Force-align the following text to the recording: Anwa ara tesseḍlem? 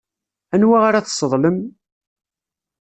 Anwa 0.53 0.77
ara 0.87 1.01
tesseḍlem? 1.05 1.57